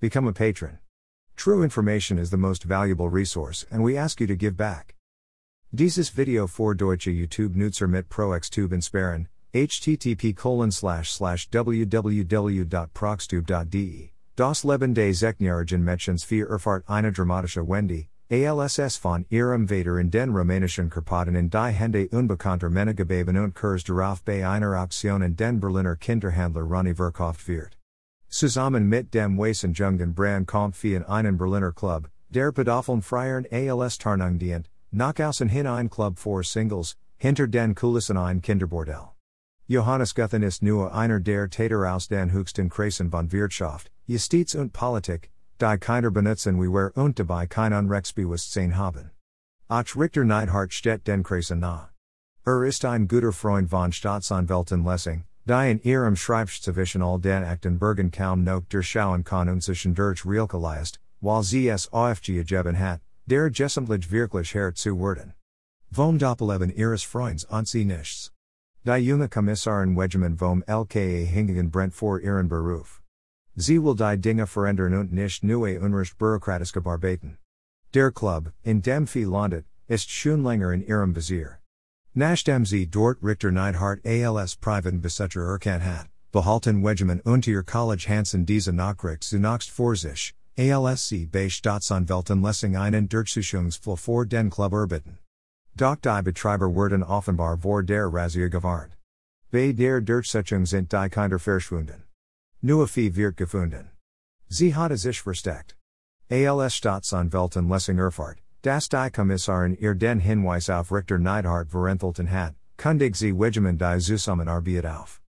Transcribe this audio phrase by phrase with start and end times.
[0.00, 0.78] Become a patron.
[1.34, 4.94] True information is the most valuable resource, and we ask you to give back.
[5.74, 14.10] Dieses Video for Deutsche YouTube Nutzer mit ProxTube insparen, http colon slash slash www.proxtube.de.
[14.36, 20.10] Das Leben des Zeknjährigen Mädchens für Erfahrt eine dramatische Wendy, ALSS von ihrem Vater in
[20.10, 25.22] den rumänischen Karpaten in die Hände unbekannter Männer gegeben und Kurs darauf bei einer Auktion
[25.22, 27.77] in den Berliner Kinderhandler Ronny verkauft wird.
[28.30, 33.46] Zusammen mit dem Weißen Jungen Brand kommt für in einen Berliner Club, der Padoffeln Freiern
[33.46, 39.14] als Tarnung dient, nach außen hin ein Club for Singles, hinter den Kulissen ein Kinderbordell.
[39.66, 44.74] Johannes Guthen ist nur einer der Täter aus den höchsten Kreisen von Wirtschaft, Justiz und
[44.74, 49.10] Politik, die Kinder benutzen wie wer und dabei kein Unrechtsbewusstsein haben.
[49.68, 51.90] Ach Richter Neidhart steht den Kreisen nah.
[52.44, 58.10] Er ist ein guter Freund von Staatsanwältin Lessing, die in ihrem Schreibschrift all den Aktenbergen
[58.10, 60.58] kaum noch durchschauen kann sich durch Realke
[61.20, 65.32] while sie es aufg gegeben hat, der Gessemtlich wirklich her zu werden.
[65.90, 68.30] Vom Doppeleben ihres Freunds und sie nichts.
[68.84, 73.02] Die junge Kommissarin Wegemann vom LKA hingegen Brent vor ihren Beruf.
[73.56, 77.38] Sie will die Dinge verändern und nicht neue Unrecht bürokratische Barbaten.
[77.94, 81.58] Der Club, in dem viel landet, ist schon länger in ihrem Visier.
[82.14, 88.06] Nachdem sie dort Richter Neidhart als privaten Besitzer erkannt hat, behalten Wegemann und ihr College
[88.08, 94.72] Hansen diese Nachricht zunächst vor sich, ALSC bei Staatsanwälten Lessing einen Durchsuchungsfall vor den Club
[94.72, 95.18] erbitten.
[95.76, 98.96] Doch die Betreiber werden offenbar vor der Razzia gewarnt.
[99.50, 102.02] Bei der Durchsuchung sind die Kinder verschwunden.
[102.60, 103.90] Nur Fee wird gefunden.
[104.48, 105.76] Sie hat es sich versteckt.
[106.28, 112.54] Als Staatsanwältin Lessing Erfahrt, das die Kommissarin ihr den Hinweis auf Richter Neidhart verenthalten hat,
[112.76, 115.20] kundig sie Wegemann die Zusammenarbeit auf.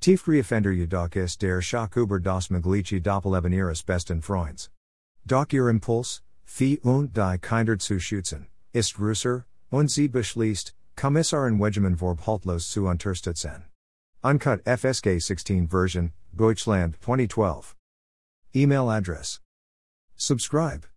[0.00, 4.70] Tiefgreifender jedoch ist der Schock über das mögliche Doppelleben ihres besten Freunds.
[5.24, 11.58] Doch ihr Impuls, Fee und die Kinder zu schützen, ist größer, und sie beschließt, Kommissarin
[11.58, 13.64] Wegemann vorbehaltlos zu unterstützen.
[14.22, 17.74] Uncut FSK 16 version, Deutschland 2012.
[18.54, 19.40] Email address.
[20.16, 20.86] Subscribe.